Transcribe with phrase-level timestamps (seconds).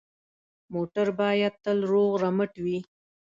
[0.73, 2.79] موټر باید تل روغ رمټ وي.